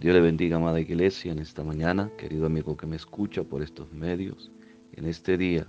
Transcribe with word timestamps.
Dios 0.00 0.14
le 0.14 0.22
bendiga, 0.22 0.56
amada 0.56 0.80
iglesia, 0.80 1.30
en 1.30 1.40
esta 1.40 1.62
mañana, 1.62 2.10
querido 2.16 2.46
amigo 2.46 2.74
que 2.74 2.86
me 2.86 2.96
escucha 2.96 3.44
por 3.44 3.60
estos 3.60 3.92
medios. 3.92 4.50
En 4.94 5.04
este 5.04 5.36
día, 5.36 5.66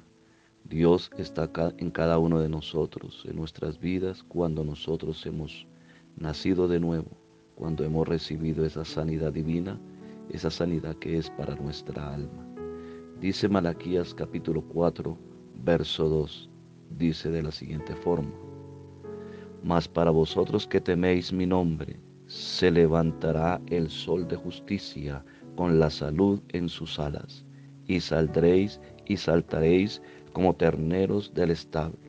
Dios 0.63 1.11
está 1.17 1.51
en 1.77 1.91
cada 1.91 2.17
uno 2.17 2.39
de 2.39 2.47
nosotros, 2.47 3.25
en 3.27 3.35
nuestras 3.35 3.77
vidas, 3.77 4.23
cuando 4.23 4.63
nosotros 4.63 5.25
hemos 5.25 5.67
nacido 6.15 6.69
de 6.69 6.79
nuevo, 6.79 7.09
cuando 7.55 7.83
hemos 7.83 8.07
recibido 8.07 8.65
esa 8.65 8.85
sanidad 8.85 9.33
divina, 9.33 9.77
esa 10.29 10.49
sanidad 10.49 10.95
que 10.95 11.17
es 11.17 11.29
para 11.31 11.55
nuestra 11.55 12.13
alma. 12.13 12.47
Dice 13.19 13.49
Malaquías 13.49 14.13
capítulo 14.13 14.61
4, 14.61 15.17
verso 15.61 16.07
2, 16.07 16.49
dice 16.97 17.29
de 17.31 17.43
la 17.43 17.51
siguiente 17.51 17.97
forma, 17.97 18.31
Mas 19.61 19.89
para 19.89 20.09
vosotros 20.09 20.65
que 20.65 20.79
teméis 20.79 21.33
mi 21.33 21.45
nombre, 21.45 21.99
se 22.31 22.71
levantará 22.71 23.59
el 23.67 23.89
sol 23.89 24.25
de 24.25 24.37
justicia 24.37 25.21
con 25.57 25.81
la 25.81 25.89
salud 25.89 26.39
en 26.53 26.69
sus 26.69 26.97
alas, 26.97 27.43
y 27.87 27.99
saldréis 27.99 28.79
y 29.05 29.17
saltaréis 29.17 30.01
como 30.31 30.55
terneros 30.55 31.33
del 31.33 31.51
establo. 31.51 31.99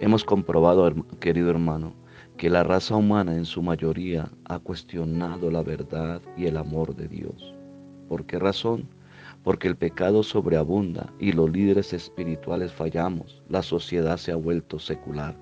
Hemos 0.00 0.24
comprobado, 0.24 0.90
querido 1.20 1.50
hermano, 1.50 1.92
que 2.38 2.48
la 2.48 2.64
raza 2.64 2.96
humana 2.96 3.36
en 3.36 3.44
su 3.44 3.60
mayoría 3.60 4.30
ha 4.46 4.58
cuestionado 4.60 5.50
la 5.50 5.62
verdad 5.62 6.22
y 6.34 6.46
el 6.46 6.56
amor 6.56 6.96
de 6.96 7.06
Dios. 7.06 7.54
¿Por 8.08 8.24
qué 8.24 8.38
razón? 8.38 8.88
Porque 9.44 9.68
el 9.68 9.76
pecado 9.76 10.22
sobreabunda 10.22 11.12
y 11.20 11.32
los 11.32 11.50
líderes 11.50 11.92
espirituales 11.92 12.72
fallamos, 12.72 13.42
la 13.50 13.62
sociedad 13.62 14.16
se 14.16 14.32
ha 14.32 14.36
vuelto 14.36 14.78
secular. 14.78 15.36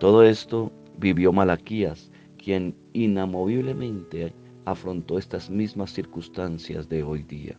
Todo 0.00 0.22
esto 0.22 0.72
vivió 0.96 1.34
Malaquías 1.34 2.10
quien 2.42 2.74
inamoviblemente 2.92 4.34
afrontó 4.64 5.18
estas 5.18 5.48
mismas 5.48 5.92
circunstancias 5.92 6.88
de 6.88 7.02
hoy 7.02 7.22
día. 7.22 7.56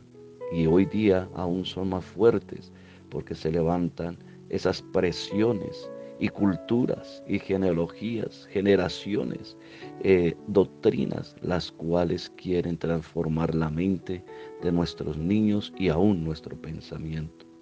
Y 0.53 0.67
hoy 0.67 0.85
día 0.85 1.29
aún 1.35 1.65
son 1.65 1.89
más 1.89 2.05
fuertes 2.05 2.71
porque 3.09 3.33
se 3.33 3.51
levantan 3.51 4.17
esas 4.49 4.81
presiones 4.93 5.89
y 6.19 6.29
culturas 6.29 7.23
y 7.27 7.39
genealogías, 7.39 8.47
generaciones, 8.51 9.57
eh, 10.01 10.35
doctrinas, 10.47 11.35
las 11.41 11.71
cuales 11.71 12.31
quieren 12.37 12.77
transformar 12.77 13.55
la 13.55 13.69
mente 13.69 14.23
de 14.61 14.71
nuestros 14.71 15.17
niños 15.17 15.73
y 15.77 15.89
aún 15.89 16.23
nuestro 16.23 16.55
pensamiento. 16.61 17.52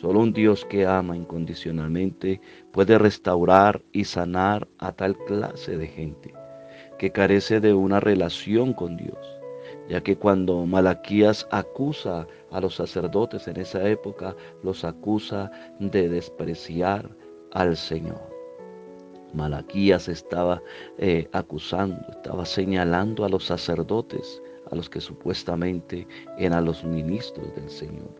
Solo 0.00 0.20
un 0.20 0.32
Dios 0.34 0.66
que 0.66 0.86
ama 0.86 1.16
incondicionalmente 1.16 2.40
puede 2.70 2.98
restaurar 2.98 3.82
y 3.92 4.04
sanar 4.04 4.68
a 4.78 4.92
tal 4.92 5.16
clase 5.16 5.78
de 5.78 5.86
gente 5.86 6.34
que 6.98 7.10
carece 7.10 7.60
de 7.60 7.72
una 7.72 8.00
relación 8.00 8.74
con 8.74 8.98
Dios, 8.98 9.18
ya 9.88 10.02
que 10.02 10.16
cuando 10.16 10.66
Malaquías 10.66 11.48
acusa 11.50 12.26
a 12.50 12.60
los 12.60 12.74
sacerdotes 12.74 13.48
en 13.48 13.58
esa 13.58 13.88
época, 13.88 14.36
los 14.62 14.84
acusa 14.84 15.50
de 15.78 16.10
despreciar 16.10 17.08
al 17.52 17.76
Señor. 17.76 18.20
Malaquías 19.32 20.08
estaba 20.08 20.62
eh, 20.98 21.26
acusando, 21.32 22.00
estaba 22.10 22.44
señalando 22.44 23.24
a 23.24 23.28
los 23.30 23.44
sacerdotes, 23.44 24.42
a 24.70 24.74
los 24.74 24.90
que 24.90 25.00
supuestamente 25.00 26.06
eran 26.38 26.64
los 26.66 26.84
ministros 26.84 27.54
del 27.54 27.70
Señor. 27.70 28.14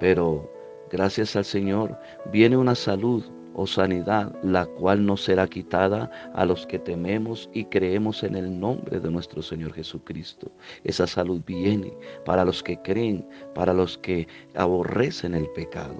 Pero 0.00 0.50
Gracias 0.92 1.36
al 1.36 1.46
Señor 1.46 1.98
viene 2.30 2.54
una 2.54 2.74
salud 2.74 3.24
o 3.54 3.66
sanidad, 3.66 4.30
la 4.42 4.66
cual 4.66 5.06
no 5.06 5.16
será 5.16 5.46
quitada 5.46 6.10
a 6.34 6.44
los 6.44 6.66
que 6.66 6.78
tememos 6.78 7.48
y 7.54 7.64
creemos 7.64 8.22
en 8.22 8.36
el 8.36 8.60
nombre 8.60 9.00
de 9.00 9.10
nuestro 9.10 9.40
Señor 9.40 9.72
Jesucristo. 9.72 10.52
Esa 10.84 11.06
salud 11.06 11.40
viene 11.46 11.94
para 12.26 12.44
los 12.44 12.62
que 12.62 12.76
creen, 12.82 13.26
para 13.54 13.72
los 13.72 13.96
que 13.96 14.28
aborrecen 14.54 15.34
el 15.34 15.48
pecado. 15.52 15.96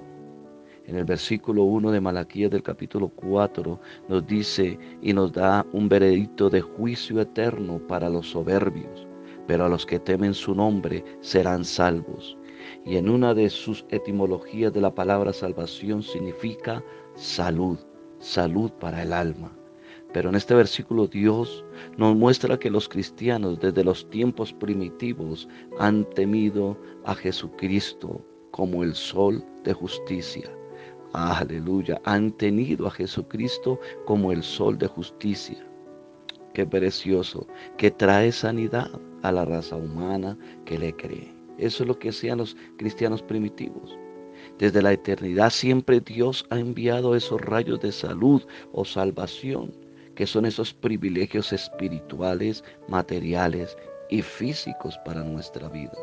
En 0.85 0.95
el 0.95 1.05
versículo 1.05 1.63
1 1.63 1.89
de 1.89 1.99
Malaquías 1.99 2.51
del 2.51 2.61
capítulo 2.61 3.09
4 3.09 3.79
nos 4.09 4.27
dice 4.27 4.77
y 5.01 5.11
nos 5.11 5.33
da 5.33 5.65
un 5.73 5.89
veredicto 5.89 6.51
de 6.51 6.61
juicio 6.61 7.19
eterno 7.19 7.79
para 7.87 8.09
los 8.09 8.29
soberbios, 8.29 9.07
pero 9.47 9.65
a 9.65 9.69
los 9.69 9.87
que 9.87 9.97
temen 9.97 10.35
su 10.35 10.53
nombre 10.53 11.03
serán 11.21 11.65
salvos 11.65 12.37
y 12.85 12.97
en 12.97 13.09
una 13.09 13.33
de 13.33 13.49
sus 13.49 13.85
etimologías 13.89 14.73
de 14.73 14.81
la 14.81 14.93
palabra 14.93 15.33
salvación 15.33 16.03
significa 16.03 16.83
salud, 17.15 17.77
salud 18.19 18.71
para 18.79 19.03
el 19.03 19.13
alma. 19.13 19.51
Pero 20.13 20.29
en 20.29 20.35
este 20.35 20.53
versículo 20.53 21.07
Dios 21.07 21.65
nos 21.97 22.15
muestra 22.15 22.59
que 22.59 22.69
los 22.69 22.87
cristianos 22.87 23.59
desde 23.59 23.83
los 23.83 24.07
tiempos 24.09 24.53
primitivos 24.53 25.49
han 25.79 26.07
temido 26.11 26.77
a 27.03 27.15
Jesucristo 27.15 28.23
como 28.51 28.83
el 28.83 28.93
sol 28.93 29.43
de 29.63 29.73
justicia. 29.73 30.49
Aleluya, 31.13 31.99
han 32.05 32.31
tenido 32.31 32.87
a 32.87 32.91
Jesucristo 32.91 33.79
como 34.05 34.31
el 34.31 34.43
sol 34.43 34.77
de 34.77 34.87
justicia. 34.87 35.65
Qué 36.53 36.65
precioso, 36.65 37.47
que 37.77 37.89
trae 37.89 38.31
sanidad 38.31 38.89
a 39.23 39.31
la 39.31 39.45
raza 39.45 39.75
humana 39.75 40.37
que 40.65 40.77
le 40.77 40.95
cree. 40.95 41.42
Eso 41.57 41.83
es 41.83 41.87
lo 41.87 41.99
que 41.99 42.09
hacían 42.09 42.39
los 42.39 42.55
cristianos 42.77 43.21
primitivos. 43.21 43.97
Desde 44.57 44.81
la 44.81 44.93
eternidad 44.93 45.49
siempre 45.49 45.99
Dios 45.99 46.45
ha 46.49 46.59
enviado 46.59 47.15
esos 47.15 47.41
rayos 47.41 47.79
de 47.79 47.91
salud 47.91 48.43
o 48.71 48.85
salvación, 48.85 49.73
que 50.15 50.27
son 50.27 50.45
esos 50.45 50.73
privilegios 50.73 51.53
espirituales, 51.53 52.63
materiales 52.87 53.75
y 54.09 54.21
físicos 54.21 54.97
para 55.05 55.23
nuestra 55.23 55.69
vida. 55.69 55.93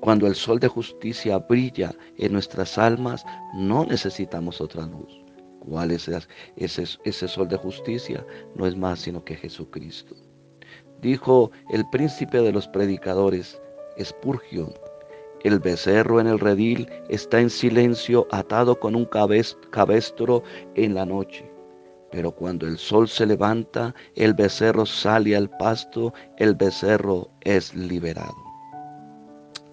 Cuando 0.00 0.26
el 0.26 0.34
sol 0.34 0.58
de 0.58 0.68
justicia 0.68 1.38
brilla 1.38 1.94
en 2.16 2.32
nuestras 2.32 2.78
almas, 2.78 3.24
no 3.54 3.84
necesitamos 3.84 4.60
otra 4.60 4.86
luz. 4.86 5.22
¿Cuál 5.60 5.90
es 5.90 6.08
ese, 6.56 6.84
ese 7.04 7.28
sol 7.28 7.48
de 7.48 7.56
justicia? 7.56 8.24
No 8.54 8.66
es 8.66 8.76
más 8.76 9.00
sino 9.00 9.24
que 9.24 9.36
Jesucristo. 9.36 10.14
Dijo 11.00 11.50
el 11.70 11.88
príncipe 11.90 12.40
de 12.40 12.52
los 12.52 12.66
predicadores, 12.68 13.60
Spurgeon. 14.02 14.72
El 15.44 15.60
becerro 15.60 16.20
en 16.20 16.26
el 16.26 16.38
redil 16.38 16.88
está 17.08 17.40
en 17.40 17.50
silencio 17.50 18.26
atado 18.30 18.78
con 18.78 18.96
un 18.96 19.04
cabestro 19.04 20.42
en 20.74 20.94
la 20.94 21.06
noche. 21.06 21.50
Pero 22.10 22.32
cuando 22.32 22.66
el 22.66 22.78
sol 22.78 23.08
se 23.08 23.26
levanta, 23.26 23.94
el 24.14 24.34
becerro 24.34 24.86
sale 24.86 25.36
al 25.36 25.50
pasto, 25.50 26.12
el 26.38 26.54
becerro 26.54 27.30
es 27.42 27.74
liberado. 27.74 28.34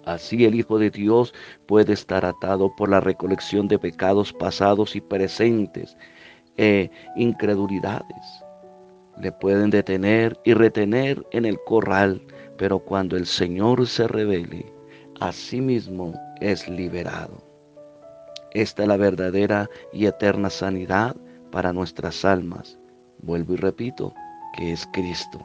Así 0.04 0.44
el 0.44 0.54
Hijo 0.54 0.78
de 0.78 0.90
Dios 0.90 1.34
puede 1.66 1.94
estar 1.94 2.24
atado 2.24 2.70
por 2.76 2.88
la 2.88 3.00
recolección 3.00 3.66
de 3.66 3.78
pecados 3.78 4.32
pasados 4.32 4.94
y 4.94 5.00
presentes, 5.00 5.96
e 6.56 6.90
incredulidades. 7.16 8.44
Le 9.20 9.32
pueden 9.32 9.70
detener 9.70 10.38
y 10.44 10.54
retener 10.54 11.26
en 11.32 11.44
el 11.44 11.58
corral 11.64 12.22
pero 12.56 12.78
cuando 12.78 13.16
el 13.16 13.26
Señor 13.26 13.86
se 13.86 14.08
revele, 14.08 14.72
mismo 15.52 16.14
es 16.40 16.68
liberado. 16.68 17.42
Esta 18.52 18.82
es 18.82 18.88
la 18.88 18.96
verdadera 18.96 19.68
y 19.92 20.06
eterna 20.06 20.50
sanidad 20.50 21.16
para 21.50 21.72
nuestras 21.72 22.24
almas. 22.24 22.78
Vuelvo 23.22 23.54
y 23.54 23.56
repito, 23.56 24.14
que 24.56 24.72
es 24.72 24.86
Cristo. 24.92 25.44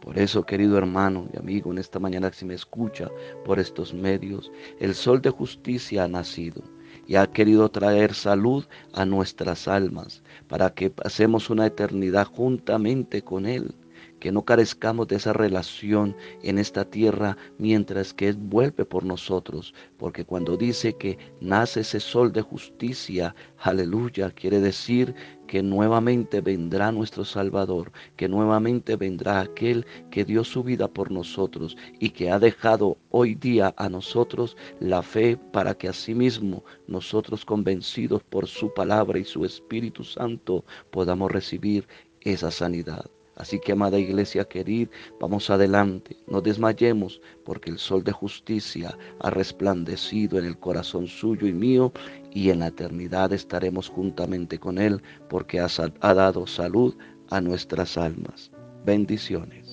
Por 0.00 0.18
eso, 0.18 0.44
querido 0.44 0.78
hermano 0.78 1.28
y 1.32 1.38
amigo, 1.38 1.70
en 1.70 1.78
esta 1.78 1.98
mañana 1.98 2.32
si 2.32 2.44
me 2.44 2.54
escucha 2.54 3.10
por 3.44 3.58
estos 3.58 3.92
medios, 3.92 4.50
el 4.78 4.94
sol 4.94 5.20
de 5.20 5.30
justicia 5.30 6.04
ha 6.04 6.08
nacido 6.08 6.62
y 7.06 7.16
ha 7.16 7.26
querido 7.26 7.70
traer 7.70 8.14
salud 8.14 8.64
a 8.94 9.04
nuestras 9.04 9.68
almas 9.68 10.22
para 10.48 10.70
que 10.70 10.90
pasemos 10.90 11.50
una 11.50 11.66
eternidad 11.66 12.26
juntamente 12.26 13.22
con 13.22 13.46
Él 13.46 13.74
que 14.20 14.30
no 14.30 14.44
carezcamos 14.44 15.08
de 15.08 15.16
esa 15.16 15.32
relación 15.32 16.14
en 16.42 16.58
esta 16.58 16.84
tierra 16.84 17.36
mientras 17.58 18.12
que 18.14 18.28
Él 18.28 18.36
vuelve 18.36 18.84
por 18.84 19.04
nosotros, 19.04 19.74
porque 19.96 20.24
cuando 20.24 20.56
dice 20.56 20.92
que 20.92 21.18
nace 21.40 21.80
ese 21.80 21.98
sol 21.98 22.32
de 22.32 22.42
justicia, 22.42 23.34
aleluya, 23.58 24.30
quiere 24.30 24.60
decir 24.60 25.14
que 25.48 25.62
nuevamente 25.62 26.40
vendrá 26.40 26.92
nuestro 26.92 27.24
Salvador, 27.24 27.90
que 28.16 28.28
nuevamente 28.28 28.94
vendrá 28.94 29.40
aquel 29.40 29.84
que 30.10 30.24
dio 30.24 30.44
su 30.44 30.62
vida 30.62 30.86
por 30.86 31.10
nosotros 31.10 31.76
y 31.98 32.10
que 32.10 32.30
ha 32.30 32.38
dejado 32.38 32.98
hoy 33.10 33.34
día 33.34 33.74
a 33.76 33.88
nosotros 33.88 34.56
la 34.78 35.02
fe 35.02 35.36
para 35.50 35.74
que 35.74 35.88
asimismo 35.88 36.62
nosotros 36.86 37.44
convencidos 37.44 38.22
por 38.22 38.46
su 38.46 38.72
palabra 38.72 39.18
y 39.18 39.24
su 39.24 39.44
Espíritu 39.44 40.04
Santo 40.04 40.64
podamos 40.90 41.32
recibir 41.32 41.88
esa 42.20 42.50
sanidad. 42.50 43.10
Así 43.40 43.58
que, 43.58 43.72
amada 43.72 43.98
iglesia 43.98 44.44
querida, 44.44 44.90
vamos 45.18 45.48
adelante, 45.48 46.14
no 46.26 46.42
desmayemos, 46.42 47.22
porque 47.42 47.70
el 47.70 47.78
sol 47.78 48.04
de 48.04 48.12
justicia 48.12 48.98
ha 49.18 49.30
resplandecido 49.30 50.38
en 50.38 50.44
el 50.44 50.58
corazón 50.58 51.06
suyo 51.06 51.46
y 51.46 51.54
mío, 51.54 51.90
y 52.32 52.50
en 52.50 52.58
la 52.58 52.66
eternidad 52.66 53.32
estaremos 53.32 53.88
juntamente 53.88 54.58
con 54.58 54.76
Él, 54.76 55.02
porque 55.30 55.58
ha, 55.58 55.68
ha 56.00 56.14
dado 56.14 56.46
salud 56.46 56.94
a 57.30 57.40
nuestras 57.40 57.96
almas. 57.96 58.50
Bendiciones. 58.84 59.69